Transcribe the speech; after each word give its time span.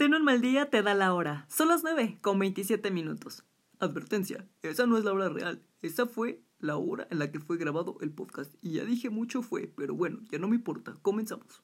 Ten 0.00 0.14
un 0.14 0.24
mal 0.24 0.40
día, 0.40 0.70
te 0.70 0.80
da 0.82 0.94
la 0.94 1.12
hora. 1.12 1.44
Son 1.50 1.68
las 1.68 1.82
9 1.82 2.20
con 2.22 2.38
27 2.38 2.90
minutos. 2.90 3.44
Advertencia, 3.80 4.48
esa 4.62 4.86
no 4.86 4.96
es 4.96 5.04
la 5.04 5.12
hora 5.12 5.28
real. 5.28 5.62
Esa 5.82 6.06
fue 6.06 6.40
la 6.58 6.78
hora 6.78 7.06
en 7.10 7.18
la 7.18 7.30
que 7.30 7.38
fue 7.38 7.58
grabado 7.58 7.98
el 8.00 8.10
podcast. 8.10 8.50
Y 8.62 8.72
ya 8.72 8.86
dije 8.86 9.10
mucho 9.10 9.42
fue, 9.42 9.70
pero 9.76 9.94
bueno, 9.94 10.20
ya 10.30 10.38
no 10.38 10.48
me 10.48 10.56
importa. 10.56 10.96
Comenzamos. 11.02 11.62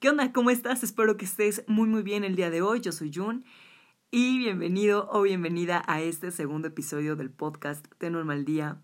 ¿Qué 0.00 0.08
onda? 0.08 0.32
¿Cómo 0.32 0.50
estás? 0.50 0.82
Espero 0.82 1.16
que 1.16 1.24
estés 1.26 1.62
muy 1.68 1.88
muy 1.88 2.02
bien 2.02 2.24
el 2.24 2.34
día 2.34 2.50
de 2.50 2.60
hoy. 2.60 2.80
Yo 2.80 2.90
soy 2.90 3.12
Jun. 3.14 3.44
Y 4.10 4.38
bienvenido 4.38 5.08
o 5.08 5.22
bienvenida 5.22 5.84
a 5.86 6.00
este 6.00 6.32
segundo 6.32 6.66
episodio 6.66 7.14
del 7.14 7.30
podcast 7.30 7.86
Ten 7.98 8.16
un 8.16 8.26
mal 8.26 8.44
día. 8.44 8.82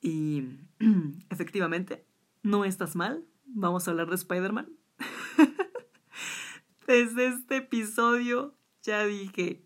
Y 0.00 0.42
efectivamente, 1.30 2.04
no 2.42 2.64
estás 2.64 2.96
mal. 2.96 3.24
Vamos 3.44 3.86
a 3.86 3.92
hablar 3.92 4.08
de 4.08 4.16
Spider-Man. 4.16 4.72
Desde 6.86 7.26
este 7.26 7.56
episodio 7.56 8.54
ya 8.82 9.04
dije, 9.04 9.64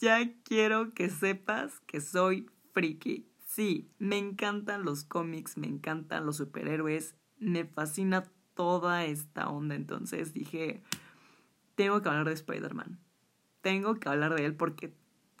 ya 0.00 0.18
quiero 0.42 0.92
que 0.94 1.10
sepas 1.10 1.78
que 1.86 2.00
soy 2.00 2.50
friki. 2.72 3.30
Sí, 3.46 3.92
me 3.98 4.18
encantan 4.18 4.84
los 4.84 5.04
cómics, 5.04 5.56
me 5.56 5.68
encantan 5.68 6.26
los 6.26 6.38
superhéroes, 6.38 7.14
me 7.38 7.64
fascina 7.66 8.24
toda 8.54 9.04
esta 9.04 9.48
onda. 9.48 9.76
Entonces 9.76 10.34
dije, 10.34 10.82
tengo 11.76 12.02
que 12.02 12.08
hablar 12.08 12.26
de 12.26 12.34
Spider-Man. 12.34 12.98
Tengo 13.60 13.94
que 13.94 14.08
hablar 14.08 14.34
de 14.34 14.44
él 14.44 14.56
porque 14.56 14.92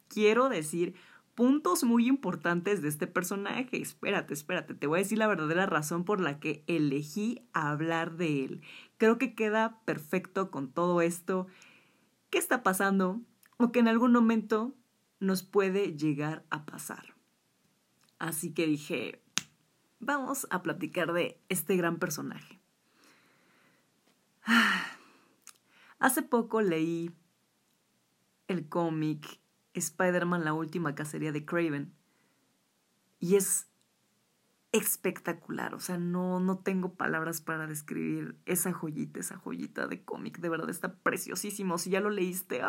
quiero 0.08 0.48
decir 0.48 0.94
puntos 1.34 1.84
muy 1.84 2.08
importantes 2.08 2.82
de 2.82 2.88
este 2.88 3.06
personaje. 3.06 3.82
Espérate, 3.82 4.32
espérate, 4.32 4.74
te 4.74 4.86
voy 4.86 4.98
a 4.98 5.02
decir 5.02 5.18
la 5.18 5.26
verdadera 5.26 5.66
razón 5.66 6.04
por 6.04 6.20
la 6.20 6.40
que 6.40 6.64
elegí 6.66 7.42
hablar 7.52 8.16
de 8.16 8.44
él. 8.44 8.62
Creo 8.98 9.18
que 9.18 9.34
queda 9.34 9.80
perfecto 9.84 10.50
con 10.50 10.72
todo 10.72 11.00
esto. 11.00 11.46
¿Qué 12.30 12.38
está 12.38 12.62
pasando? 12.62 13.20
O 13.58 13.72
que 13.72 13.80
en 13.80 13.88
algún 13.88 14.12
momento 14.12 14.74
nos 15.20 15.42
puede 15.42 15.96
llegar 15.96 16.44
a 16.50 16.66
pasar. 16.66 17.14
Así 18.18 18.52
que 18.52 18.66
dije, 18.66 19.22
vamos 19.98 20.46
a 20.50 20.62
platicar 20.62 21.12
de 21.12 21.40
este 21.48 21.76
gran 21.76 21.98
personaje. 21.98 22.60
Hace 25.98 26.22
poco 26.22 26.62
leí 26.62 27.10
el 28.48 28.68
cómic 28.68 29.40
Spider-Man 29.74 30.44
la 30.44 30.54
última 30.54 30.94
cacería 30.94 31.32
de 31.32 31.44
Craven. 31.44 31.92
Y 33.18 33.36
es 33.36 33.68
espectacular, 34.76 35.74
o 35.74 35.80
sea, 35.80 35.98
no, 35.98 36.40
no 36.40 36.58
tengo 36.58 36.94
palabras 36.94 37.40
para 37.40 37.66
describir 37.66 38.36
esa 38.46 38.72
joyita, 38.72 39.20
esa 39.20 39.36
joyita 39.36 39.86
de 39.86 40.04
cómic, 40.04 40.38
de 40.38 40.48
verdad 40.48 40.70
está 40.70 40.94
preciosísimo, 40.94 41.78
si 41.78 41.90
ya 41.90 42.00
lo 42.00 42.10
leíste, 42.10 42.62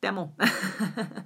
te 0.00 0.06
amo. 0.06 0.36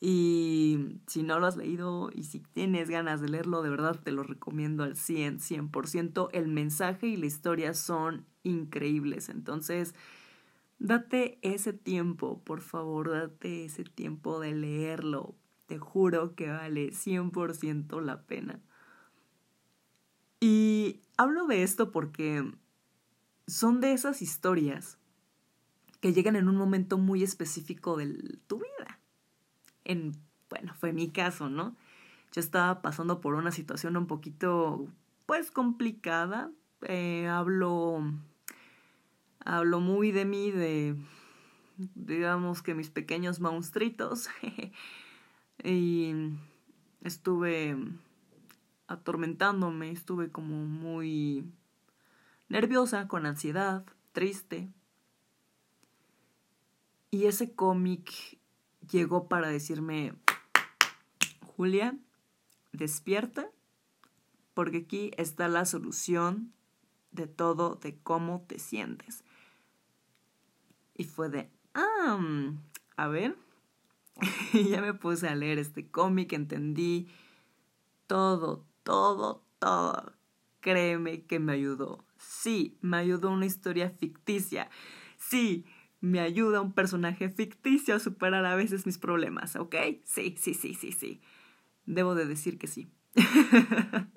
y 0.00 1.00
si 1.06 1.22
no 1.22 1.38
lo 1.38 1.46
has 1.46 1.56
leído 1.56 2.10
y 2.12 2.24
si 2.24 2.40
tienes 2.40 2.90
ganas 2.90 3.20
de 3.20 3.28
leerlo, 3.28 3.62
de 3.62 3.70
verdad 3.70 4.00
te 4.02 4.12
lo 4.12 4.22
recomiendo 4.22 4.84
al 4.84 4.96
100, 4.96 5.40
100%, 5.40 6.28
el 6.32 6.48
mensaje 6.48 7.06
y 7.06 7.16
la 7.16 7.26
historia 7.26 7.74
son 7.74 8.26
increíbles, 8.42 9.28
entonces 9.28 9.94
Date 10.84 11.38
ese 11.42 11.72
tiempo, 11.72 12.42
por 12.42 12.60
favor, 12.60 13.08
date 13.08 13.66
ese 13.66 13.84
tiempo 13.84 14.40
de 14.40 14.50
leerlo. 14.50 15.36
Te 15.66 15.78
juro 15.78 16.34
que 16.34 16.48
vale 16.48 16.90
100% 16.90 18.00
la 18.00 18.22
pena. 18.22 18.60
Y 20.42 20.98
hablo 21.16 21.46
de 21.46 21.62
esto 21.62 21.92
porque 21.92 22.42
son 23.46 23.80
de 23.80 23.92
esas 23.92 24.22
historias 24.22 24.98
que 26.00 26.12
llegan 26.12 26.34
en 26.34 26.48
un 26.48 26.56
momento 26.56 26.98
muy 26.98 27.22
específico 27.22 27.96
de 27.96 28.40
tu 28.48 28.56
vida. 28.56 28.98
En, 29.84 30.16
bueno, 30.50 30.74
fue 30.74 30.92
mi 30.92 31.10
caso, 31.10 31.48
¿no? 31.48 31.76
Yo 32.32 32.40
estaba 32.40 32.82
pasando 32.82 33.20
por 33.20 33.34
una 33.34 33.52
situación 33.52 33.96
un 33.96 34.08
poquito, 34.08 34.88
pues, 35.26 35.52
complicada. 35.52 36.50
Eh, 36.88 37.28
hablo 37.28 38.02
hablo 39.44 39.78
muy 39.78 40.10
de 40.10 40.24
mí, 40.24 40.50
de 40.50 40.96
digamos 41.94 42.62
que 42.62 42.74
mis 42.74 42.90
pequeños 42.90 43.38
monstruitos. 43.38 44.28
y 45.62 46.14
estuve 47.04 47.76
atormentándome, 48.92 49.90
estuve 49.90 50.30
como 50.30 50.64
muy 50.66 51.50
nerviosa, 52.48 53.08
con 53.08 53.26
ansiedad, 53.26 53.84
triste. 54.12 54.70
Y 57.10 57.24
ese 57.24 57.54
cómic 57.54 58.38
llegó 58.90 59.28
para 59.28 59.48
decirme, 59.48 60.14
Julia, 61.56 61.96
despierta, 62.72 63.50
porque 64.54 64.78
aquí 64.78 65.10
está 65.16 65.48
la 65.48 65.64
solución 65.64 66.52
de 67.10 67.26
todo, 67.26 67.76
de 67.76 67.98
cómo 67.98 68.44
te 68.46 68.58
sientes. 68.58 69.24
Y 70.94 71.04
fue 71.04 71.28
de, 71.30 71.50
ah, 71.74 72.18
a 72.96 73.08
ver. 73.08 73.36
y 74.52 74.68
ya 74.70 74.82
me 74.82 74.92
puse 74.92 75.28
a 75.28 75.34
leer 75.34 75.58
este 75.58 75.90
cómic, 75.90 76.32
entendí 76.34 77.08
todo, 78.06 78.66
todo, 78.82 79.44
todo. 79.58 80.12
Créeme 80.60 81.24
que 81.24 81.38
me 81.38 81.52
ayudó. 81.52 82.04
Sí, 82.18 82.78
me 82.80 82.98
ayudó 82.98 83.30
una 83.30 83.46
historia 83.46 83.90
ficticia. 83.90 84.70
Sí, 85.16 85.64
me 86.00 86.20
ayuda 86.20 86.60
un 86.60 86.72
personaje 86.72 87.28
ficticio 87.30 87.94
a 87.94 88.00
superar 88.00 88.44
a 88.44 88.56
veces 88.56 88.86
mis 88.86 88.98
problemas, 88.98 89.56
¿ok? 89.56 89.76
Sí, 90.04 90.36
sí, 90.38 90.54
sí, 90.54 90.74
sí, 90.74 90.92
sí. 90.92 91.20
Debo 91.86 92.14
de 92.14 92.26
decir 92.26 92.58
que 92.58 92.66
sí. 92.66 92.88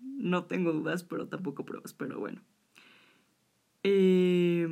no 0.00 0.44
tengo 0.44 0.72
dudas, 0.72 1.04
pero 1.04 1.28
tampoco 1.28 1.64
pruebas, 1.64 1.92
pero 1.94 2.18
bueno. 2.18 2.42
Eh, 3.84 4.66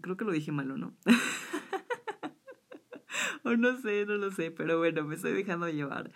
Creo 0.00 0.16
que 0.16 0.24
lo 0.24 0.32
dije 0.32 0.52
malo, 0.52 0.76
¿no? 0.76 0.94
o 3.44 3.56
no 3.56 3.78
sé, 3.78 4.04
no 4.06 4.16
lo 4.16 4.30
sé, 4.30 4.50
pero 4.50 4.78
bueno, 4.78 5.04
me 5.04 5.14
estoy 5.14 5.32
dejando 5.32 5.68
llevar. 5.68 6.12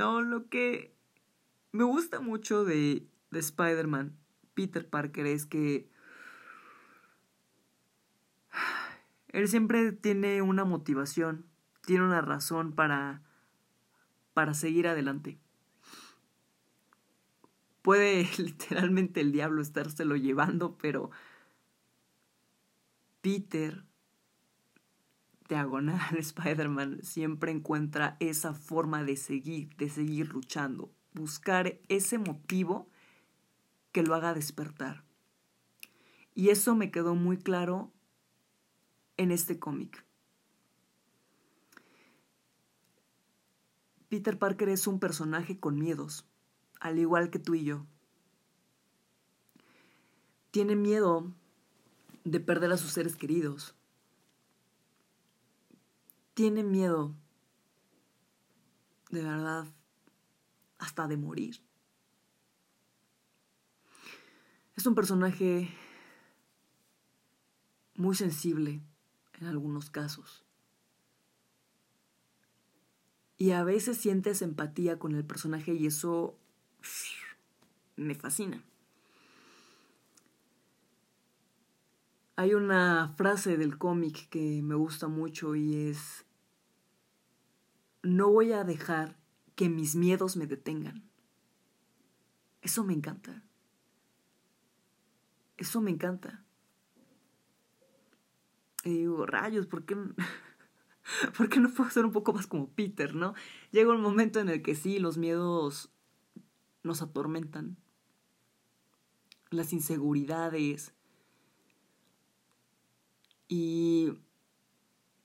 No, 0.00 0.22
lo 0.22 0.48
que 0.48 0.96
me 1.72 1.84
gusta 1.84 2.20
mucho 2.20 2.64
de, 2.64 3.06
de 3.30 3.38
Spider-Man, 3.38 4.16
Peter 4.54 4.88
Parker, 4.88 5.26
es 5.26 5.44
que 5.44 5.90
él 9.28 9.46
siempre 9.46 9.92
tiene 9.92 10.40
una 10.40 10.64
motivación, 10.64 11.44
tiene 11.84 12.06
una 12.06 12.22
razón 12.22 12.72
para, 12.72 13.20
para 14.32 14.54
seguir 14.54 14.88
adelante. 14.88 15.38
Puede 17.82 18.26
literalmente 18.38 19.20
el 19.20 19.32
diablo 19.32 19.60
estárselo 19.60 20.16
llevando, 20.16 20.78
pero 20.78 21.10
Peter, 23.20 23.84
diagonal 25.50 26.16
Spider-Man, 26.16 27.00
siempre 27.02 27.50
encuentra 27.50 28.16
esa 28.20 28.54
forma 28.54 29.04
de 29.04 29.16
seguir, 29.16 29.76
de 29.76 29.90
seguir 29.90 30.28
luchando, 30.28 30.90
buscar 31.12 31.78
ese 31.88 32.16
motivo 32.16 32.88
que 33.92 34.02
lo 34.02 34.14
haga 34.14 34.32
despertar. 34.32 35.04
Y 36.34 36.48
eso 36.48 36.74
me 36.74 36.90
quedó 36.90 37.14
muy 37.14 37.36
claro 37.36 37.92
en 39.16 39.32
este 39.32 39.58
cómic. 39.58 40.06
Peter 44.08 44.38
Parker 44.38 44.68
es 44.68 44.86
un 44.86 44.98
personaje 44.98 45.58
con 45.58 45.78
miedos, 45.78 46.24
al 46.80 46.98
igual 46.98 47.30
que 47.30 47.38
tú 47.38 47.54
y 47.54 47.64
yo. 47.64 47.86
Tiene 50.50 50.74
miedo 50.74 51.32
de 52.24 52.40
perder 52.40 52.72
a 52.72 52.76
sus 52.76 52.92
seres 52.92 53.16
queridos. 53.16 53.76
Tiene 56.40 56.64
miedo, 56.64 57.14
de 59.10 59.22
verdad, 59.22 59.66
hasta 60.78 61.06
de 61.06 61.18
morir. 61.18 61.60
Es 64.74 64.86
un 64.86 64.94
personaje 64.94 65.68
muy 67.94 68.14
sensible 68.14 68.80
en 69.38 69.48
algunos 69.48 69.90
casos. 69.90 70.46
Y 73.36 73.50
a 73.50 73.62
veces 73.62 73.98
sientes 73.98 74.40
empatía 74.40 74.98
con 74.98 75.14
el 75.14 75.26
personaje 75.26 75.74
y 75.74 75.84
eso 75.84 76.38
me 77.96 78.14
fascina. 78.14 78.64
Hay 82.36 82.54
una 82.54 83.12
frase 83.18 83.58
del 83.58 83.76
cómic 83.76 84.30
que 84.30 84.62
me 84.62 84.74
gusta 84.74 85.08
mucho 85.08 85.54
y 85.54 85.76
es, 85.90 86.24
no 88.02 88.30
voy 88.30 88.52
a 88.52 88.64
dejar 88.64 89.16
que 89.54 89.68
mis 89.68 89.94
miedos 89.94 90.36
me 90.36 90.46
detengan. 90.46 91.10
Eso 92.62 92.84
me 92.84 92.94
encanta. 92.94 93.42
Eso 95.56 95.80
me 95.80 95.90
encanta. 95.90 96.44
Y 98.84 98.90
digo, 98.90 99.26
rayos, 99.26 99.66
¿por 99.66 99.84
qué, 99.84 99.96
¿por 101.36 101.48
qué 101.48 101.60
no 101.60 101.70
puedo 101.70 101.90
ser 101.90 102.04
un 102.04 102.12
poco 102.12 102.32
más 102.32 102.46
como 102.46 102.70
Peter, 102.70 103.14
no? 103.14 103.34
Llega 103.70 103.92
un 103.92 104.00
momento 104.00 104.40
en 104.40 104.48
el 104.48 104.62
que 104.62 104.74
sí, 104.74 104.98
los 104.98 105.18
miedos 105.18 105.92
nos 106.82 107.02
atormentan. 107.02 107.76
Las 109.50 109.72
inseguridades. 109.72 110.94
Y 113.48 114.12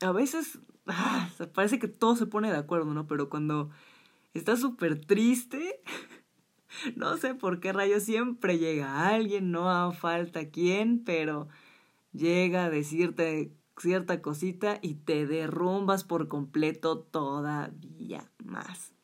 a 0.02 0.12
veces 0.12 0.60
ah, 0.88 1.30
parece 1.54 1.80
que 1.80 1.88
todo 1.88 2.16
se 2.16 2.26
pone 2.26 2.52
de 2.52 2.58
acuerdo, 2.58 2.94
¿no? 2.94 3.08
Pero 3.08 3.30
cuando 3.30 3.70
estás 4.34 4.60
súper 4.60 5.00
triste, 5.06 5.82
no 6.96 7.18
sé 7.18 7.36
por 7.36 7.60
qué 7.60 7.74
rayos 7.74 8.04
siempre 8.04 8.58
llega 8.58 9.08
alguien, 9.10 9.52
no 9.52 9.70
haga 9.70 9.92
falta 9.92 10.50
quién, 10.50 11.04
pero 11.04 11.48
llega 12.14 12.66
a 12.66 12.70
decirte 12.70 13.52
cierta 13.78 14.22
cosita 14.22 14.80
y 14.82 14.96
te 14.96 15.26
derrumbas 15.28 16.04
por 16.04 16.28
completo 16.28 17.00
todavía 17.00 18.32
más. 18.44 18.95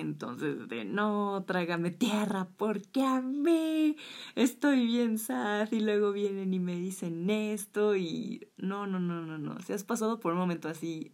Entonces 0.00 0.68
de 0.68 0.84
no, 0.84 1.44
trágame 1.46 1.90
tierra 1.90 2.48
porque 2.56 3.02
a 3.02 3.20
mí 3.20 3.96
estoy 4.34 4.86
bien 4.86 5.18
sad 5.18 5.70
y 5.72 5.80
luego 5.80 6.12
vienen 6.12 6.54
y 6.54 6.58
me 6.58 6.76
dicen 6.76 7.28
esto 7.30 7.96
y 7.96 8.48
no, 8.56 8.86
no, 8.86 8.98
no, 9.00 9.22
no, 9.22 9.38
no. 9.38 9.60
Si 9.60 9.72
has 9.72 9.84
pasado 9.84 10.20
por 10.20 10.32
un 10.32 10.38
momento 10.38 10.68
así, 10.68 11.12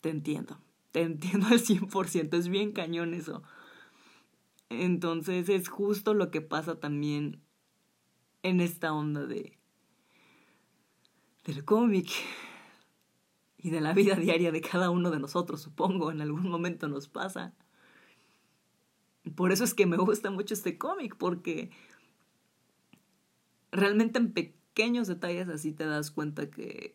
te 0.00 0.10
entiendo, 0.10 0.58
te 0.92 1.02
entiendo 1.02 1.46
al 1.46 1.60
100%, 1.60 2.36
es 2.36 2.48
bien 2.48 2.72
cañón 2.72 3.14
eso. 3.14 3.42
Entonces 4.68 5.48
es 5.48 5.68
justo 5.68 6.14
lo 6.14 6.30
que 6.30 6.40
pasa 6.40 6.80
también 6.80 7.40
en 8.42 8.60
esta 8.60 8.92
onda 8.92 9.26
de 9.26 9.58
del 11.44 11.64
cómic 11.64 12.08
y 13.64 13.70
de 13.70 13.80
la 13.80 13.94
vida 13.94 14.14
diaria 14.16 14.52
de 14.52 14.60
cada 14.60 14.90
uno 14.90 15.10
de 15.10 15.18
nosotros, 15.18 15.62
supongo, 15.62 16.10
en 16.10 16.20
algún 16.20 16.50
momento 16.50 16.86
nos 16.86 17.08
pasa. 17.08 17.54
Por 19.34 19.52
eso 19.52 19.64
es 19.64 19.72
que 19.72 19.86
me 19.86 19.96
gusta 19.96 20.30
mucho 20.30 20.52
este 20.52 20.76
cómic, 20.76 21.16
porque 21.16 21.70
realmente 23.72 24.18
en 24.18 24.34
pequeños 24.34 25.08
detalles 25.08 25.48
así 25.48 25.72
te 25.72 25.86
das 25.86 26.10
cuenta 26.10 26.50
que 26.50 26.94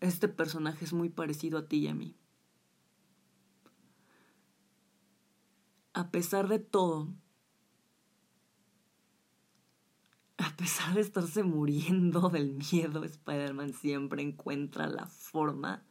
este 0.00 0.28
personaje 0.28 0.86
es 0.86 0.94
muy 0.94 1.10
parecido 1.10 1.58
a 1.58 1.68
ti 1.68 1.76
y 1.76 1.88
a 1.88 1.94
mí. 1.94 2.16
A 5.92 6.10
pesar 6.10 6.48
de 6.48 6.58
todo, 6.58 7.12
a 10.56 10.64
pesar 10.64 10.94
de 10.94 11.02
estarse 11.02 11.42
muriendo 11.42 12.30
del 12.30 12.54
miedo, 12.54 13.04
Spider-Man 13.04 13.74
siempre 13.74 14.22
encuentra 14.22 14.86
la 14.86 15.04
forma 15.04 15.82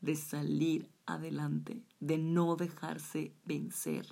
de 0.00 0.16
salir 0.16 0.88
adelante, 1.04 1.84
de 2.00 2.16
no 2.16 2.56
dejarse 2.56 3.34
vencer. 3.44 4.06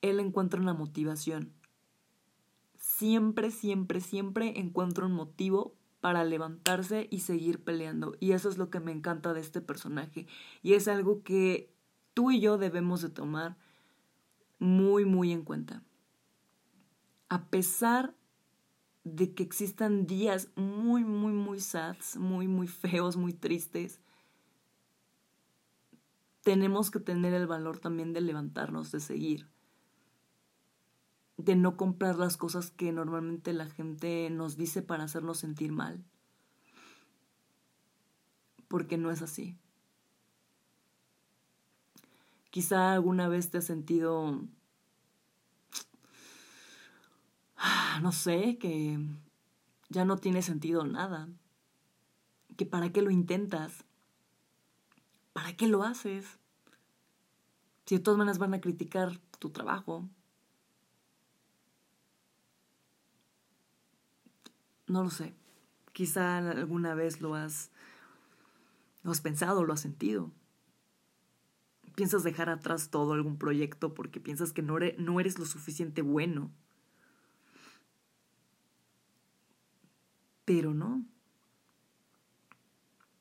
Él 0.00 0.18
encuentra 0.18 0.58
una 0.58 0.72
motivación. 0.72 1.52
Siempre, 2.78 3.50
siempre, 3.50 4.00
siempre 4.00 4.58
encuentra 4.58 5.04
un 5.04 5.12
motivo 5.12 5.76
para 6.00 6.24
levantarse 6.24 7.06
y 7.10 7.20
seguir 7.20 7.62
peleando. 7.62 8.16
Y 8.18 8.32
eso 8.32 8.48
es 8.48 8.56
lo 8.56 8.70
que 8.70 8.80
me 8.80 8.92
encanta 8.92 9.34
de 9.34 9.40
este 9.40 9.60
personaje. 9.60 10.26
Y 10.62 10.72
es 10.72 10.88
algo 10.88 11.22
que 11.22 11.70
tú 12.14 12.30
y 12.30 12.40
yo 12.40 12.56
debemos 12.56 13.02
de 13.02 13.10
tomar 13.10 13.58
muy, 14.58 15.04
muy 15.04 15.32
en 15.32 15.42
cuenta 15.42 15.82
a 17.30 17.48
pesar 17.48 18.14
de 19.04 19.32
que 19.34 19.42
existan 19.42 20.06
días 20.06 20.50
muy, 20.56 21.04
muy, 21.04 21.32
muy 21.32 21.60
sads, 21.60 22.16
muy, 22.16 22.48
muy 22.48 22.66
feos, 22.66 23.16
muy 23.16 23.32
tristes, 23.32 24.00
tenemos 26.42 26.90
que 26.90 27.00
tener 27.00 27.32
el 27.32 27.46
valor 27.46 27.78
también 27.78 28.12
de 28.12 28.20
levantarnos, 28.20 28.90
de 28.90 29.00
seguir, 29.00 29.48
de 31.36 31.54
no 31.54 31.76
comprar 31.76 32.16
las 32.16 32.36
cosas 32.36 32.72
que 32.72 32.92
normalmente 32.92 33.52
la 33.52 33.66
gente 33.66 34.28
nos 34.30 34.56
dice 34.56 34.82
para 34.82 35.04
hacernos 35.04 35.38
sentir 35.38 35.70
mal, 35.70 36.04
porque 38.66 38.98
no 38.98 39.10
es 39.10 39.22
así. 39.22 39.56
Quizá 42.50 42.92
alguna 42.92 43.28
vez 43.28 43.50
te 43.50 43.58
has 43.58 43.64
sentido 43.64 44.40
no 48.00 48.12
sé, 48.12 48.58
que 48.58 48.98
ya 49.88 50.04
no 50.04 50.16
tiene 50.16 50.42
sentido 50.42 50.84
nada, 50.84 51.28
que 52.56 52.66
para 52.66 52.90
qué 52.90 53.02
lo 53.02 53.10
intentas, 53.10 53.84
para 55.32 55.56
qué 55.56 55.68
lo 55.68 55.82
haces, 55.82 56.38
si 57.84 57.96
de 57.96 58.02
todas 58.02 58.18
maneras 58.18 58.38
van 58.38 58.54
a 58.54 58.60
criticar 58.60 59.18
tu 59.38 59.50
trabajo. 59.50 60.08
No 64.86 65.02
lo 65.02 65.10
sé. 65.10 65.34
Quizá 65.92 66.38
alguna 66.38 66.94
vez 66.94 67.20
lo 67.20 67.34
has, 67.34 67.70
lo 69.02 69.10
has 69.10 69.20
pensado, 69.20 69.64
lo 69.64 69.72
has 69.72 69.80
sentido. 69.80 70.30
Piensas 71.96 72.22
dejar 72.22 72.48
atrás 72.48 72.90
todo 72.90 73.12
algún 73.12 73.38
proyecto 73.38 73.92
porque 73.92 74.20
piensas 74.20 74.52
que 74.52 74.62
no 74.62 74.78
no 74.98 75.20
eres 75.20 75.38
lo 75.38 75.44
suficiente 75.44 76.02
bueno 76.02 76.50
Pero 80.50 80.74
no. 80.74 81.06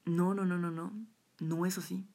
No, 0.04 0.34
no, 0.34 0.46
no, 0.46 0.58
no, 0.58 0.72
no. 0.72 0.92
No 1.38 1.68
es 1.68 1.78
así. 1.78 2.10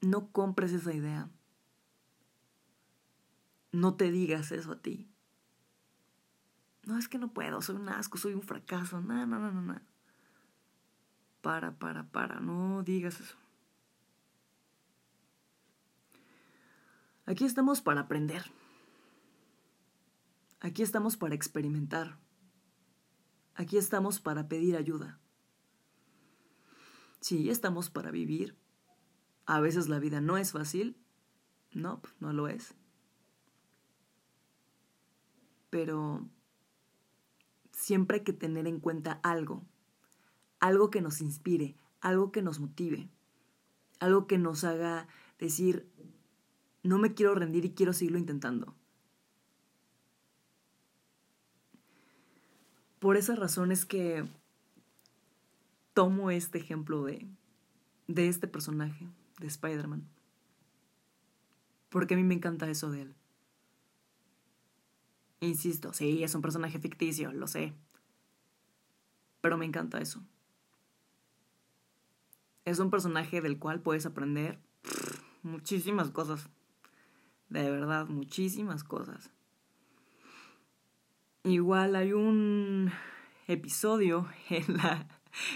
No 0.00 0.30
compres 0.30 0.72
esa 0.72 0.94
idea. 0.94 1.28
No 3.72 3.96
te 3.96 4.12
digas 4.12 4.52
eso 4.52 4.70
a 4.70 4.80
ti. 4.80 5.10
No, 6.84 6.96
es 6.96 7.08
que 7.08 7.18
no 7.18 7.32
puedo, 7.32 7.60
soy 7.60 7.74
un 7.74 7.88
asco, 7.88 8.18
soy 8.18 8.34
un 8.34 8.42
fracaso. 8.42 9.00
No, 9.00 9.26
no, 9.26 9.40
no, 9.40 9.50
no, 9.50 9.60
no. 9.60 9.80
Para, 11.40 11.76
para, 11.76 12.06
para, 12.06 12.38
no 12.38 12.84
digas 12.84 13.18
eso. 13.18 13.36
Aquí 17.26 17.44
estamos 17.44 17.80
para 17.80 18.02
aprender. 18.02 18.44
Aquí 20.60 20.84
estamos 20.84 21.16
para 21.16 21.34
experimentar. 21.34 22.22
Aquí 23.54 23.76
estamos 23.78 24.20
para 24.20 24.48
pedir 24.48 24.76
ayuda. 24.76 25.20
Sí, 27.20 27.50
estamos 27.50 27.88
para 27.88 28.10
vivir. 28.10 28.56
A 29.46 29.60
veces 29.60 29.88
la 29.88 29.98
vida 29.98 30.20
no 30.20 30.36
es 30.36 30.52
fácil. 30.52 30.96
No, 31.72 32.02
no 32.20 32.32
lo 32.32 32.48
es. 32.48 32.74
Pero 35.70 36.28
siempre 37.72 38.18
hay 38.18 38.24
que 38.24 38.32
tener 38.32 38.66
en 38.66 38.80
cuenta 38.80 39.20
algo. 39.22 39.64
Algo 40.60 40.90
que 40.90 41.00
nos 41.00 41.20
inspire, 41.20 41.76
algo 42.00 42.32
que 42.32 42.42
nos 42.42 42.58
motive, 42.58 43.10
algo 44.00 44.26
que 44.26 44.38
nos 44.38 44.64
haga 44.64 45.08
decir, 45.38 45.90
no 46.82 46.98
me 46.98 47.14
quiero 47.14 47.34
rendir 47.34 47.64
y 47.64 47.74
quiero 47.74 47.92
seguirlo 47.92 48.18
intentando. 48.18 48.74
Por 53.04 53.18
esa 53.18 53.36
razón 53.36 53.70
es 53.70 53.84
que 53.84 54.24
tomo 55.92 56.30
este 56.30 56.56
ejemplo 56.56 57.04
de, 57.04 57.28
de 58.08 58.28
este 58.28 58.48
personaje, 58.48 59.06
de 59.40 59.46
Spider-Man. 59.46 60.08
Porque 61.90 62.14
a 62.14 62.16
mí 62.16 62.22
me 62.22 62.32
encanta 62.32 62.70
eso 62.70 62.90
de 62.90 63.02
él. 63.02 63.14
Insisto, 65.40 65.92
sí, 65.92 66.24
es 66.24 66.34
un 66.34 66.40
personaje 66.40 66.78
ficticio, 66.78 67.30
lo 67.30 67.46
sé. 67.46 67.74
Pero 69.42 69.58
me 69.58 69.66
encanta 69.66 69.98
eso. 69.98 70.22
Es 72.64 72.78
un 72.78 72.88
personaje 72.88 73.42
del 73.42 73.58
cual 73.58 73.82
puedes 73.82 74.06
aprender 74.06 74.58
muchísimas 75.42 76.10
cosas. 76.10 76.48
De 77.50 77.70
verdad, 77.70 78.06
muchísimas 78.06 78.82
cosas. 78.82 79.33
Igual 81.46 81.94
hay 81.94 82.14
un 82.14 82.90
episodio 83.48 84.26
en 84.48 84.78
la, 84.78 85.06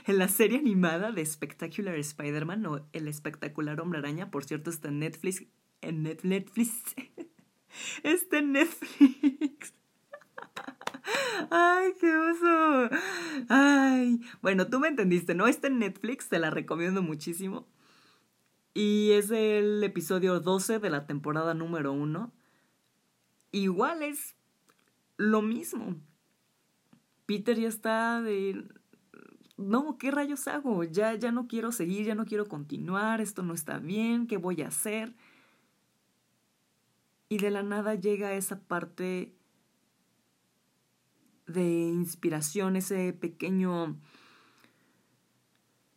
en 0.07 0.19
la 0.19 0.29
serie 0.29 0.59
animada 0.59 1.13
de 1.13 1.25
Spectacular 1.25 1.95
Spider-Man 1.97 2.67
o 2.67 2.87
El 2.93 3.09
Espectacular 3.09 3.81
Hombre 3.81 4.01
Araña. 4.01 4.31
Por 4.31 4.45
cierto, 4.45 4.69
está 4.69 4.89
en 4.89 4.99
Netflix. 4.99 5.45
En 5.81 6.03
Netflix. 6.03 6.73
está 8.03 8.39
en 8.39 8.53
Netflix. 8.53 9.73
Ay, 11.51 11.93
qué 11.99 12.15
oso. 12.15 12.91
Ay. 13.49 14.21
Bueno, 14.43 14.69
tú 14.69 14.81
me 14.81 14.89
entendiste, 14.89 15.35
¿no? 15.35 15.47
Está 15.47 15.69
en 15.69 15.79
Netflix, 15.79 16.29
te 16.29 16.39
la 16.39 16.51
recomiendo 16.51 17.01
muchísimo. 17.01 17.67
Y 18.75 19.13
es 19.13 19.31
el 19.31 19.83
episodio 19.83 20.41
12 20.41 20.81
de 20.81 20.91
la 20.91 21.07
temporada 21.07 21.55
número 21.55 21.95
1. 21.95 22.31
Igual 23.53 24.03
es 24.03 24.37
lo 25.19 25.43
mismo. 25.43 25.97
Peter 27.27 27.59
ya 27.59 27.69
está 27.69 28.23
de... 28.23 28.67
No, 29.59 29.99
¿qué 29.99 30.11
rayos 30.11 30.49
hago? 30.49 30.85
Ya, 30.85 31.15
ya 31.15 31.33
no 31.33 31.49
quiero 31.49 31.73
seguir, 31.73 32.07
ya 32.07 32.15
no 32.15 32.25
quiero 32.25 32.47
continuar, 32.47 33.21
esto 33.21 33.43
no 33.43 33.53
está 33.53 33.79
bien, 33.79 34.27
¿qué 34.29 34.37
voy 34.37 34.63
a 34.63 34.69
hacer? 34.69 35.15
Y 37.29 37.39
de 37.39 37.51
la 37.51 37.63
nada 37.63 37.97
llega 37.97 38.33
esa 38.33 38.61
parte 38.61 39.35
de 41.47 41.89
inspiración, 41.89 42.77
ese 42.77 43.13
pequeño 43.13 43.99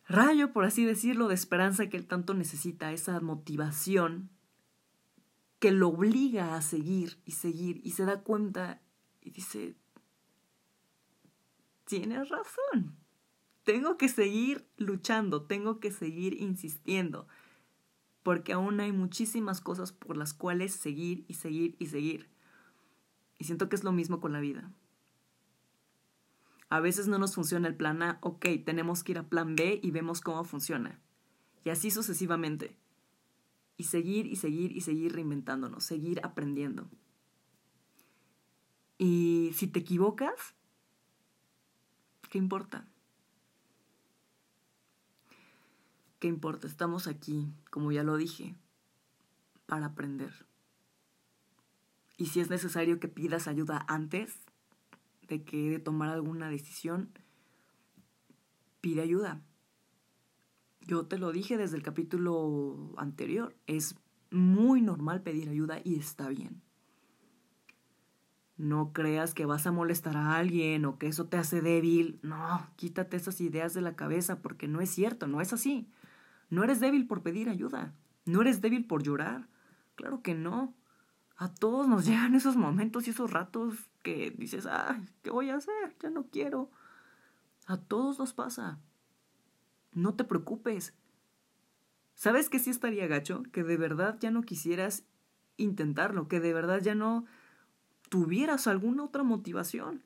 rayo, 0.08 0.52
por 0.52 0.66
así 0.66 0.84
decirlo, 0.84 1.28
de 1.28 1.36
esperanza 1.36 1.88
que 1.88 1.98
él 1.98 2.08
tanto 2.08 2.34
necesita, 2.34 2.92
esa 2.92 3.20
motivación 3.20 4.32
que 5.60 5.72
lo 5.72 5.90
obliga 5.90 6.56
a 6.56 6.62
seguir 6.62 7.22
y 7.26 7.34
seguir 7.34 7.80
y 7.84 7.92
se 7.92 8.06
da 8.06 8.24
cuenta 8.24 8.82
y 9.22 9.32
dice, 9.32 9.76
tienes 11.86 12.30
razón, 12.30 12.96
tengo 13.64 13.98
que 13.98 14.10
seguir 14.10 14.68
luchando, 14.78 15.44
tengo 15.44 15.80
que 15.80 15.92
seguir 15.92 16.34
insistiendo, 16.42 17.28
porque 18.24 18.54
aún 18.54 18.80
hay 18.80 18.92
muchísimas 18.92 19.62
cosas 19.62 19.92
por 19.92 20.18
las 20.18 20.34
cuales 20.34 20.74
seguir 20.74 21.26
y 21.28 21.36
seguir 21.36 21.76
y 21.80 21.88
seguir. 21.88 22.30
Y 23.38 23.46
siento 23.46 23.70
que 23.70 23.76
es 23.76 23.84
lo 23.84 23.92
mismo 23.92 24.20
con 24.20 24.34
la 24.34 24.40
vida. 24.40 24.72
A 26.70 26.80
veces 26.80 27.08
no 27.08 27.18
nos 27.18 27.36
funciona 27.36 27.68
el 27.68 27.76
plan 27.76 28.02
A, 28.02 28.20
ok, 28.22 28.46
tenemos 28.66 29.04
que 29.04 29.12
ir 29.12 29.18
a 29.18 29.28
plan 29.28 29.56
B 29.56 29.80
y 29.84 29.92
vemos 29.92 30.22
cómo 30.22 30.44
funciona. 30.44 31.00
Y 31.66 31.70
así 31.70 31.92
sucesivamente. 31.92 32.78
Y 33.78 33.86
seguir 33.86 34.28
y 34.28 34.38
seguir 34.38 34.72
y 34.72 34.82
seguir 34.82 35.14
reinventándonos, 35.14 35.84
seguir 35.84 36.22
aprendiendo. 36.24 36.90
Y 39.04 39.50
si 39.56 39.66
te 39.66 39.80
equivocas, 39.80 40.54
¿qué 42.30 42.38
importa? 42.38 42.88
¿Qué 46.20 46.28
importa? 46.28 46.68
Estamos 46.68 47.08
aquí, 47.08 47.52
como 47.72 47.92
ya 47.92 48.04
lo 48.04 48.16
dije, 48.16 48.56
para 49.66 49.88
aprender. 49.88 50.46
Y 52.16 52.28
si 52.28 52.42
es 52.42 52.52
necesario 52.52 53.00
que 53.00 53.08
pidas 53.08 53.48
ayuda 53.48 53.84
antes, 53.88 54.36
de 55.28 55.44
que 55.44 55.72
de 55.72 55.80
tomar 55.80 56.10
alguna 56.10 56.52
decisión, 56.52 57.10
pide 58.82 59.02
ayuda. 59.02 59.42
Yo 60.82 61.08
te 61.08 61.18
lo 61.18 61.32
dije 61.32 61.58
desde 61.58 61.76
el 61.76 61.82
capítulo 61.82 62.94
anterior, 62.98 63.58
es 63.66 63.96
muy 64.30 64.80
normal 64.80 65.24
pedir 65.24 65.50
ayuda 65.50 65.82
y 65.84 65.96
está 65.96 66.30
bien. 66.30 66.62
No 68.62 68.94
creas 68.94 69.34
que 69.34 69.48
vas 69.48 69.66
a 69.66 69.72
molestar 69.72 70.16
a 70.16 70.36
alguien 70.36 70.86
o 70.86 71.00
que 71.00 71.08
eso 71.08 71.26
te 71.26 71.38
hace 71.38 71.62
débil. 71.62 72.20
No, 72.22 72.70
quítate 72.76 73.18
esas 73.18 73.42
ideas 73.42 73.74
de 73.74 73.82
la 73.82 73.96
cabeza 73.96 74.44
porque 74.44 74.68
no 74.68 74.82
es 74.82 74.92
cierto, 74.92 75.26
no 75.26 75.42
es 75.42 75.52
así. 75.52 75.90
No 76.52 76.64
eres 76.64 76.80
débil 76.80 77.08
por 77.08 77.24
pedir 77.24 77.50
ayuda. 77.50 77.96
No 78.24 78.42
eres 78.42 78.62
débil 78.62 78.86
por 78.86 79.02
llorar. 79.02 79.48
Claro 79.96 80.22
que 80.22 80.36
no. 80.36 80.76
A 81.38 81.52
todos 81.52 81.88
nos 81.88 82.06
llegan 82.08 82.36
esos 82.36 82.56
momentos 82.56 83.08
y 83.08 83.10
esos 83.10 83.32
ratos 83.32 83.90
que 84.04 84.30
dices, 84.30 84.68
ay, 84.68 85.10
¿qué 85.24 85.32
voy 85.32 85.50
a 85.50 85.56
hacer? 85.56 85.96
Ya 86.00 86.12
no 86.12 86.28
quiero. 86.28 86.70
A 87.66 87.78
todos 87.78 88.20
nos 88.20 88.34
pasa. 88.34 88.78
No 89.92 90.14
te 90.14 90.24
preocupes. 90.24 90.94
¿Sabes 92.14 92.48
que 92.48 92.60
sí 92.60 92.70
estaría 92.70 93.08
gacho? 93.08 93.42
Que 93.52 93.64
de 93.64 93.78
verdad 93.78 94.20
ya 94.20 94.30
no 94.30 94.44
quisieras 94.44 95.04
intentarlo, 95.58 96.28
que 96.28 96.40
de 96.40 96.54
verdad 96.54 96.80
ya 96.80 96.94
no 96.94 97.26
tuvieras 98.12 98.68
alguna 98.68 99.06
otra 99.06 99.24
motivación. 99.24 100.04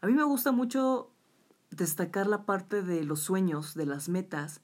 A 0.00 0.06
mí 0.06 0.12
me 0.12 0.22
gusta 0.22 0.52
mucho 0.52 1.10
destacar 1.70 2.28
la 2.28 2.46
parte 2.46 2.80
de 2.80 3.02
los 3.02 3.22
sueños, 3.22 3.74
de 3.74 3.86
las 3.86 4.08
metas, 4.08 4.60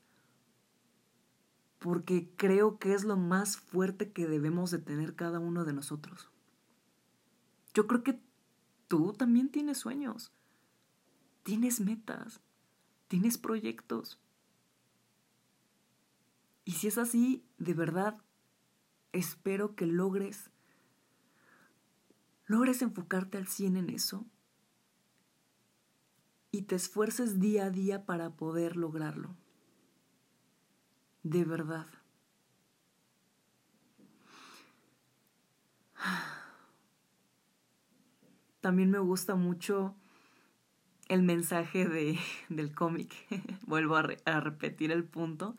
porque 1.80 2.30
creo 2.36 2.78
que 2.78 2.94
es 2.94 3.02
lo 3.02 3.16
más 3.16 3.56
fuerte 3.56 4.12
que 4.12 4.28
debemos 4.28 4.70
de 4.70 4.78
tener 4.78 5.16
cada 5.16 5.40
uno 5.40 5.64
de 5.64 5.72
nosotros. 5.72 6.30
Yo 7.74 7.88
creo 7.88 8.04
que 8.04 8.22
tú 8.86 9.14
también 9.14 9.48
tienes 9.48 9.78
sueños, 9.78 10.30
tienes 11.42 11.80
metas, 11.80 12.40
tienes 13.08 13.36
proyectos. 13.36 14.20
Y 16.64 16.70
si 16.74 16.86
es 16.86 16.98
así, 16.98 17.44
de 17.58 17.74
verdad, 17.74 18.22
espero 19.10 19.74
que 19.74 19.86
logres, 19.86 20.51
logres 22.52 22.82
enfocarte 22.82 23.38
al 23.38 23.46
100 23.46 23.78
en 23.78 23.88
eso 23.88 24.26
y 26.50 26.62
te 26.62 26.74
esfuerces 26.74 27.40
día 27.40 27.64
a 27.64 27.70
día 27.70 28.04
para 28.04 28.36
poder 28.36 28.76
lograrlo. 28.76 29.34
De 31.22 31.44
verdad. 31.46 31.86
También 38.60 38.90
me 38.90 38.98
gusta 38.98 39.34
mucho 39.34 39.94
el 41.08 41.22
mensaje 41.22 41.88
de, 41.88 42.18
del 42.50 42.74
cómic. 42.74 43.14
Vuelvo 43.66 43.96
a, 43.96 44.02
repetir 44.40 44.92
el 44.92 45.04
punto 45.04 45.56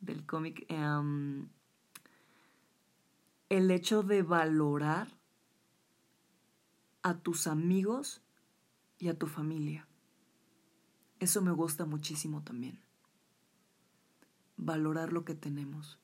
del 0.00 0.26
cómic. 0.26 0.66
Em, 0.68 1.48
el 3.48 3.70
hecho 3.70 4.02
de 4.02 4.22
valorar 4.22 5.15
a 7.06 7.14
tus 7.14 7.46
amigos 7.46 8.20
y 8.98 9.10
a 9.10 9.16
tu 9.16 9.28
familia. 9.28 9.86
Eso 11.20 11.40
me 11.40 11.52
gusta 11.52 11.86
muchísimo 11.86 12.42
también. 12.42 12.80
Valorar 14.56 15.12
lo 15.12 15.24
que 15.24 15.36
tenemos. 15.36 16.00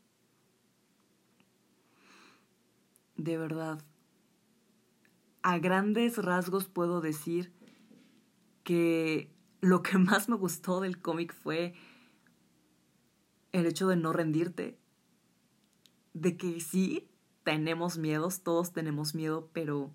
De 3.16 3.36
verdad, 3.36 3.82
a 5.42 5.58
grandes 5.58 6.18
rasgos 6.18 6.68
puedo 6.68 7.00
decir 7.00 7.52
que 8.62 9.34
lo 9.60 9.82
que 9.82 9.98
más 9.98 10.28
me 10.28 10.36
gustó 10.36 10.80
del 10.80 11.02
cómic 11.02 11.34
fue 11.34 11.74
el 13.50 13.66
hecho 13.66 13.88
de 13.88 13.96
no 13.96 14.12
rendirte. 14.12 14.78
De 16.14 16.36
que 16.36 16.60
sí, 16.60 17.08
tenemos 17.42 17.98
miedos, 17.98 18.44
todos 18.44 18.72
tenemos 18.72 19.16
miedo, 19.16 19.50
pero 19.52 19.92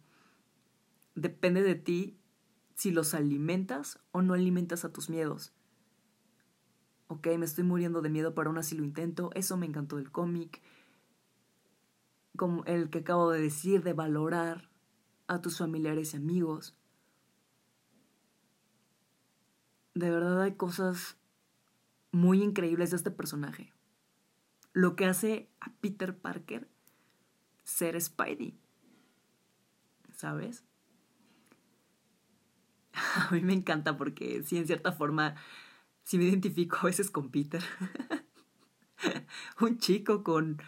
depende 1.17 1.63
de 1.63 1.75
ti 1.75 2.17
si 2.75 2.91
los 2.91 3.13
alimentas 3.13 3.99
o 4.11 4.21
no 4.21 4.35
alimentas 4.35 4.85
a 4.85 4.93
tus 4.93 5.09
miedos. 5.09 5.51
Ok, 7.07 7.27
me 7.37 7.45
estoy 7.45 7.63
muriendo 7.63 8.01
de 8.01 8.09
miedo, 8.09 8.35
pero 8.35 8.49
aún 8.49 8.59
así 8.59 8.77
lo 8.77 8.83
intento. 8.83 9.31
Eso 9.33 9.57
me 9.57 9.65
encantó 9.65 9.95
del 9.97 10.11
cómic. 10.11 10.61
Como 12.37 12.63
el 12.65 12.89
que 12.89 12.99
acabo 12.99 13.31
de 13.31 13.41
decir, 13.41 13.83
de 13.83 13.93
valorar 13.93 14.69
a 15.25 15.41
tus 15.41 15.57
familiares 15.57 16.13
y 16.13 16.17
amigos. 16.17 16.77
De 19.95 20.11
verdad 20.11 20.43
hay 20.43 20.53
cosas 20.53 21.17
muy 22.11 22.43
increíbles 22.43 22.91
de 22.91 22.97
este 22.97 23.09
personaje. 23.09 23.73
Lo 24.73 24.95
que 24.95 25.05
hace 25.05 25.49
a 25.59 25.71
Peter 25.81 26.15
Parker 26.15 26.69
ser 27.63 27.99
Spidey. 27.99 28.59
¿Sabes? 30.15 30.66
A 33.29 33.31
mí 33.31 33.41
me 33.41 33.53
encanta 33.53 33.97
porque 33.97 34.43
sí, 34.43 34.57
en 34.57 34.67
cierta 34.67 34.91
forma, 34.91 35.35
sí 36.03 36.17
me 36.17 36.25
identifico 36.25 36.77
a 36.81 36.85
veces 36.85 37.11
con 37.11 37.29
Peter. 37.29 37.63
Un 39.61 39.77
chico 39.77 40.23
con, 40.23 40.61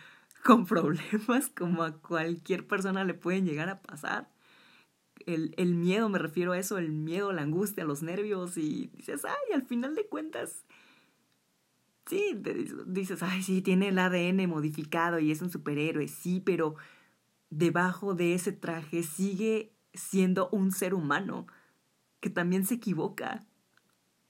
con 0.44 0.66
problemas 0.66 1.50
como 1.50 1.84
a 1.84 1.98
cualquier 1.98 2.68
persona 2.68 3.04
le 3.04 3.14
pueden 3.14 3.46
llegar 3.46 3.70
a 3.70 3.82
pasar 3.82 4.30
el, 5.26 5.76
miedo, 5.76 6.10
me 6.10 6.20
refiero 6.20 6.54
a 6.54 6.58
eso, 6.58 6.78
el 6.78 6.92
miedo, 6.92 7.32
la 7.32 7.42
angustia, 7.42 7.84
los 7.84 8.02
nervios 8.02 8.58
y 8.58 8.90
dices, 8.96 9.26
ay, 9.26 9.54
al 9.54 9.64
final 9.64 9.96
de 9.96 10.08
cuentas, 10.08 10.66
sí, 12.06 12.40
dices, 12.88 13.22
ay, 13.24 13.44
sí, 13.44 13.62
tiene 13.62 13.90
el 13.90 14.00
ADN 14.00 14.48
modificado 14.48 15.20
y 15.20 15.32
es 15.32 15.42
un 15.42 15.50
superhéroe, 15.50 16.08
sí, 16.08 16.42
pero 16.44 16.76
debajo 17.50 18.16
de 18.16 18.34
ese 18.34 18.52
traje 18.52 19.04
sigue 19.04 19.74
siendo 19.94 20.50
un 20.50 20.72
ser 20.72 20.94
humano 20.94 21.48
que 22.20 22.30
también 22.30 22.66
se 22.66 22.76
equivoca, 22.76 23.46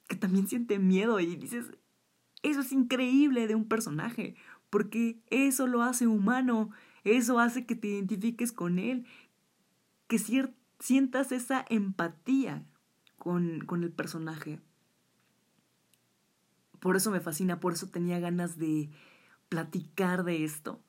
que 0.07 0.15
también 0.15 0.47
siente 0.47 0.79
miedo 0.79 1.19
y 1.19 1.35
dices, 1.35 1.65
eso 2.43 2.61
es 2.61 2.71
increíble 2.71 3.47
de 3.47 3.55
un 3.55 3.67
personaje, 3.67 4.35
porque 4.69 5.21
eso 5.29 5.67
lo 5.67 5.81
hace 5.81 6.07
humano, 6.07 6.71
eso 7.03 7.39
hace 7.39 7.65
que 7.65 7.75
te 7.75 7.87
identifiques 7.87 8.51
con 8.51 8.79
él, 8.79 9.05
que 10.07 10.19
sientas 10.79 11.31
esa 11.31 11.65
empatía 11.69 12.65
con, 13.17 13.61
con 13.61 13.83
el 13.83 13.91
personaje. 13.91 14.59
Por 16.79 16.95
eso 16.95 17.11
me 17.11 17.19
fascina, 17.19 17.59
por 17.59 17.73
eso 17.73 17.89
tenía 17.89 18.19
ganas 18.19 18.57
de 18.57 18.89
platicar 19.49 20.23
de 20.23 20.45
esto. 20.45 20.81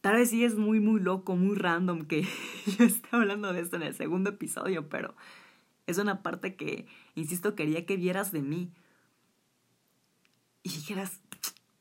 Tal 0.00 0.16
vez 0.16 0.30
sí 0.30 0.44
es 0.44 0.56
muy, 0.56 0.80
muy 0.80 1.00
loco, 1.00 1.36
muy 1.36 1.56
random 1.56 2.04
que 2.06 2.22
yo 2.78 2.84
esté 2.84 3.08
hablando 3.12 3.52
de 3.52 3.60
esto 3.60 3.76
en 3.76 3.82
el 3.82 3.94
segundo 3.94 4.30
episodio, 4.30 4.88
pero 4.88 5.14
es 5.86 5.98
una 5.98 6.22
parte 6.22 6.56
que, 6.56 6.86
insisto, 7.14 7.54
quería 7.54 7.86
que 7.86 7.96
vieras 7.96 8.32
de 8.32 8.42
mí. 8.42 8.72
Y 10.62 10.70
dijeras, 10.70 11.20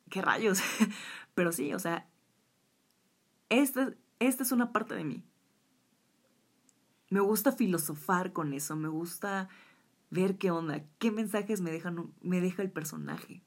¿qué 0.10 0.22
rayos? 0.22 0.60
pero 1.36 1.52
sí, 1.52 1.74
o 1.74 1.80
sea, 1.80 2.08
esta, 3.50 3.94
esta 4.20 4.44
es 4.44 4.52
una 4.52 4.72
parte 4.72 4.96
de 4.96 5.04
mí. 5.04 5.24
Me 7.10 7.20
gusta 7.20 7.52
filosofar 7.52 8.34
con 8.34 8.54
eso, 8.54 8.76
me 8.76 8.88
gusta 8.88 9.48
ver 10.10 10.38
qué 10.38 10.52
onda, 10.52 10.84
qué 11.00 11.12
mensajes 11.12 11.62
me, 11.62 11.72
me 12.22 12.42
deja 12.42 12.62
el 12.62 12.72
personaje. 12.72 13.44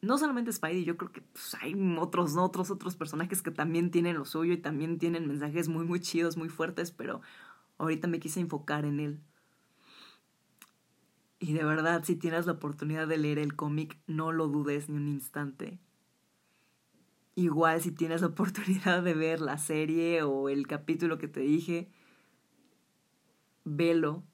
No 0.00 0.16
solamente 0.16 0.52
Spidey, 0.52 0.84
yo 0.84 0.96
creo 0.96 1.10
que 1.10 1.22
pues, 1.22 1.56
hay 1.60 1.74
otros, 1.98 2.36
otros, 2.36 2.70
otros 2.70 2.94
personajes 2.94 3.42
que 3.42 3.50
también 3.50 3.90
tienen 3.90 4.16
lo 4.16 4.24
suyo 4.24 4.52
y 4.52 4.58
también 4.58 4.98
tienen 4.98 5.26
mensajes 5.26 5.68
muy, 5.68 5.84
muy 5.84 6.00
chidos, 6.00 6.36
muy 6.36 6.48
fuertes, 6.48 6.92
pero 6.92 7.20
ahorita 7.78 8.08
me 8.08 8.20
quise 8.20 8.40
enfocar 8.40 8.84
en 8.84 9.00
él. 9.00 9.20
Y 11.40 11.52
de 11.52 11.64
verdad, 11.64 12.02
si 12.04 12.16
tienes 12.16 12.46
la 12.46 12.52
oportunidad 12.52 13.06
de 13.06 13.16
leer 13.16 13.38
el 13.38 13.54
cómic, 13.54 13.96
no 14.06 14.32
lo 14.32 14.48
dudes 14.48 14.88
ni 14.88 14.96
un 14.96 15.08
instante. 15.08 15.78
Igual 17.36 17.80
si 17.80 17.92
tienes 17.92 18.20
la 18.20 18.26
oportunidad 18.28 19.02
de 19.02 19.14
ver 19.14 19.40
la 19.40 19.58
serie 19.58 20.22
o 20.22 20.48
el 20.48 20.66
capítulo 20.66 21.18
que 21.18 21.28
te 21.28 21.40
dije, 21.40 21.88
velo. 23.64 24.24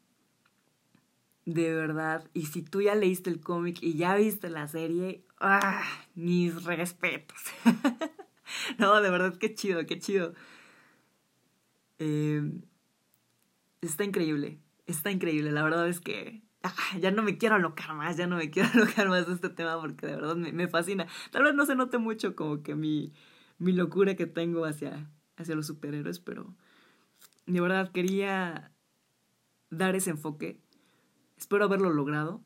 De 1.45 1.75
verdad. 1.75 2.27
Y 2.33 2.47
si 2.47 2.63
tú 2.63 2.81
ya 2.81 2.95
leíste 2.95 3.29
el 3.29 3.41
cómic 3.41 3.83
y 3.83 3.99
ya 3.99 4.17
viste 4.17 4.49
la 4.49 4.67
serie, 4.67 5.27
¡ah! 5.41 5.83
Mis 6.15 6.65
respetos. 6.65 7.39
no, 8.79 9.03
de 9.03 9.11
verdad, 9.11 9.37
qué 9.37 9.55
chido, 9.55 9.85
qué 9.85 9.99
chido. 9.99 10.33
Em, 11.99 12.63
está 13.87 14.05
increíble. 14.05 14.59
Está 14.87 15.11
increíble. 15.11 15.53
La 15.53 15.62
verdad 15.62 15.88
es 15.88 16.00
que 16.00 16.45
Ah, 16.67 16.75
ya 16.99 17.11
no 17.11 17.23
me 17.23 17.37
quiero 17.37 17.57
alocar 17.57 17.95
más, 17.95 18.17
ya 18.17 18.26
no 18.26 18.37
me 18.37 18.49
quiero 18.50 18.71
alocar 18.73 19.11
más 19.11 19.26
de 19.26 19.35
este 19.35 19.50
tema 19.50 19.79
porque 19.79 20.07
de 20.07 20.17
verdad 20.17 20.35
me, 20.35 20.67
fascina. 20.67 21.07
Tal 21.31 21.45
vez 21.45 21.55
no 21.55 21.67
se 21.67 21.76
note 21.76 21.99
mucho 21.99 22.35
como 22.35 22.62
que 22.62 22.75
mi, 22.75 23.12
mi 23.59 23.73
locura 23.73 24.17
que 24.17 24.26
tengo 24.26 24.64
hacia, 24.64 25.11
hacia 25.37 25.55
los 25.55 25.67
superhéroes, 25.67 26.21
pero 26.21 26.57
de 27.45 27.61
verdad 27.61 27.93
quería 27.93 28.73
dar 29.69 29.95
ese 29.95 30.09
enfoque. 30.09 30.59
Espero 31.37 31.67
haberlo 31.67 31.91
logrado. 31.91 32.43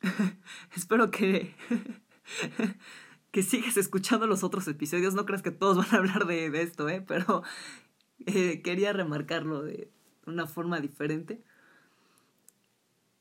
Espero 0.74 1.12
que, 1.12 1.54
que 3.30 3.44
sigas 3.44 3.76
escuchando 3.76 4.26
los 4.26 4.42
otros 4.42 4.66
episodios. 4.66 5.14
No 5.14 5.24
creas 5.24 5.42
que 5.42 5.52
todos 5.52 5.76
van 5.76 5.94
a 5.94 5.98
hablar 5.98 6.26
de, 6.26 6.50
de 6.50 6.62
esto, 6.62 6.88
¿eh? 6.88 7.00
pero 7.00 7.44
eh, 8.26 8.62
quería 8.62 8.92
remarcarlo 8.92 9.62
de 9.62 9.90
una 10.26 10.46
forma 10.46 10.80
diferente. 10.80 11.42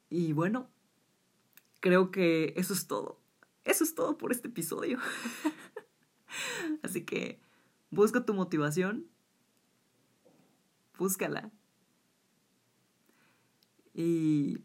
Y 0.09 0.33
bueno, 0.33 0.69
creo 1.79 2.11
que 2.11 2.53
eso 2.57 2.73
es 2.73 2.87
todo. 2.87 3.19
Eso 3.63 3.83
es 3.83 3.95
todo 3.95 4.17
por 4.17 4.31
este 4.31 4.47
episodio. 4.47 4.99
Así 6.83 7.05
que 7.05 7.39
busca 7.89 8.25
tu 8.25 8.33
motivación. 8.33 9.07
Búscala. 10.97 11.51
Y 13.93 14.59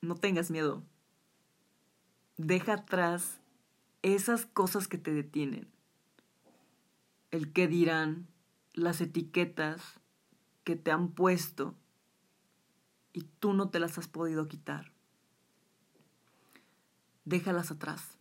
no 0.00 0.16
tengas 0.16 0.50
miedo. 0.50 0.84
Deja 2.36 2.74
atrás 2.74 3.40
esas 4.02 4.46
cosas 4.46 4.88
que 4.88 4.98
te 4.98 5.12
detienen. 5.12 5.68
El 7.30 7.52
que 7.52 7.66
dirán, 7.66 8.28
las 8.74 9.00
etiquetas 9.00 10.00
que 10.64 10.76
te 10.76 10.90
han 10.90 11.12
puesto 11.12 11.74
y 13.12 13.22
tú 13.22 13.54
no 13.54 13.70
te 13.70 13.78
las 13.78 13.96
has 13.96 14.08
podido 14.08 14.48
quitar. 14.48 14.92
Déjalas 17.24 17.70
atrás. 17.70 18.18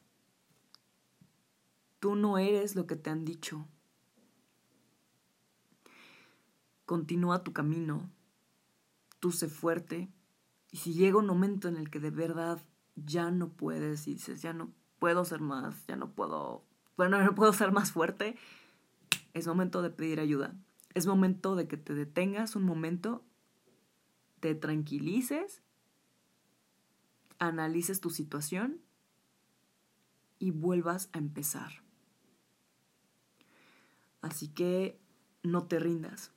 Tú 2.00 2.16
no 2.16 2.38
eres 2.38 2.76
lo 2.76 2.86
que 2.86 2.96
te 2.96 3.10
han 3.10 3.26
dicho. 3.26 3.68
Continúa 6.86 7.44
tu 7.44 7.54
camino. 7.54 8.10
Tú 9.20 9.32
sé 9.32 9.48
fuerte. 9.48 10.14
Y 10.72 10.78
si 10.78 10.94
llega 10.94 11.18
un 11.18 11.28
momento 11.28 11.68
en 11.68 11.78
el 11.78 11.90
que 11.90 12.00
de 12.00 12.12
verdad 12.12 12.64
ya 12.96 13.32
no 13.32 13.50
puedes 13.50 14.08
y 14.08 14.14
dices, 14.14 14.42
ya 14.42 14.54
no 14.54 14.74
puedo 15.00 15.26
ser 15.26 15.42
más, 15.42 15.86
ya 15.88 15.96
no 15.96 16.14
puedo, 16.14 16.66
bueno, 16.98 17.22
no 17.24 17.36
puedo 17.36 17.54
ser 17.54 17.72
más 17.72 17.92
fuerte, 17.92 18.38
es 19.34 19.48
momento 19.48 19.82
de 19.82 19.90
pedir 19.90 20.20
ayuda. 20.20 20.56
Es 20.94 21.08
momento 21.08 21.56
de 21.56 21.68
que 21.68 21.78
te 21.78 21.94
detengas 21.94 22.56
un 22.56 22.64
momento 22.64 23.24
te 24.44 24.56
tranquilices, 24.56 25.64
analices 27.40 28.02
tu 28.02 28.10
situación 28.10 28.82
y 30.38 30.52
vuelvas 30.52 31.10
a 31.14 31.20
empezar. 31.20 31.82
Así 34.22 34.50
que 34.50 35.00
no 35.44 35.64
te 35.68 35.80
rindas. 35.80 36.34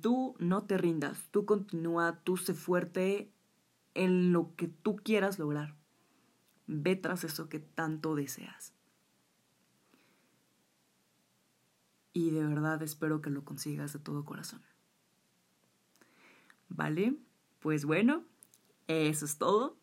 Tú 0.00 0.36
no 0.38 0.64
te 0.64 0.78
rindas, 0.78 1.28
tú 1.32 1.44
continúa, 1.44 2.20
tú 2.22 2.36
sé 2.36 2.54
fuerte 2.54 3.32
en 3.94 4.32
lo 4.32 4.54
que 4.54 4.68
tú 4.68 4.94
quieras 4.94 5.40
lograr. 5.40 5.74
Ve 6.68 6.94
tras 6.94 7.24
eso 7.24 7.48
que 7.48 7.58
tanto 7.58 8.14
deseas. 8.14 8.71
Y 12.12 12.30
de 12.30 12.44
verdad 12.44 12.82
espero 12.82 13.22
que 13.22 13.30
lo 13.30 13.44
consigas 13.44 13.92
de 13.92 13.98
todo 13.98 14.24
corazón. 14.24 14.62
¿Vale? 16.68 17.16
Pues 17.60 17.84
bueno, 17.84 18.24
eso 18.88 19.24
es 19.24 19.38
todo. 19.38 19.76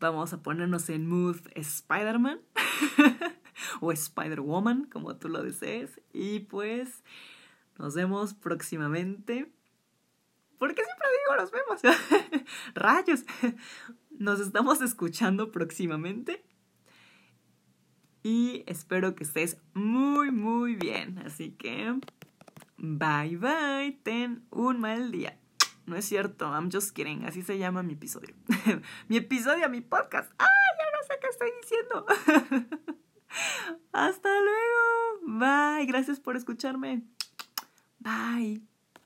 Vamos 0.00 0.32
a 0.32 0.42
ponernos 0.42 0.88
en 0.88 1.06
mood 1.06 1.38
Spider-Man 1.54 2.40
o 3.80 3.92
Spider-Woman, 3.92 4.88
como 4.92 5.16
tú 5.16 5.28
lo 5.28 5.42
desees. 5.42 6.00
Y 6.12 6.40
pues 6.40 7.02
nos 7.78 7.94
vemos 7.94 8.34
próximamente. 8.34 9.52
¿Por 10.58 10.74
qué 10.74 10.82
siempre 10.84 11.08
digo 11.18 11.36
nos 11.36 11.50
vemos? 11.50 12.46
Rayos. 12.74 13.24
Nos 14.10 14.40
estamos 14.40 14.80
escuchando 14.82 15.50
próximamente. 15.50 16.44
Y 18.22 18.64
espero 18.66 19.14
que 19.14 19.24
estés 19.24 19.58
muy, 19.74 20.30
muy 20.30 20.76
bien. 20.76 21.18
Así 21.26 21.50
que, 21.52 21.98
bye, 22.76 23.36
bye. 23.36 23.98
Ten 24.02 24.46
un 24.50 24.80
mal 24.80 25.10
día. 25.10 25.38
No 25.86 25.96
es 25.96 26.04
cierto, 26.04 26.46
I'm 26.46 26.70
just 26.70 26.94
kidding. 26.94 27.24
Así 27.24 27.42
se 27.42 27.58
llama 27.58 27.82
mi 27.82 27.94
episodio. 27.94 28.34
mi 29.08 29.16
episodio, 29.16 29.68
mi 29.68 29.80
podcast. 29.80 30.32
¡Ah! 30.38 30.46
Ya 30.78 30.84
no 30.96 31.02
sé 31.06 31.20
qué 31.20 31.26
estoy 31.28 31.50
diciendo. 31.60 32.06
Hasta 33.92 34.28
luego. 34.28 35.38
Bye. 35.38 35.86
Gracias 35.86 36.20
por 36.20 36.36
escucharme. 36.36 37.02
Bye. 37.98 38.71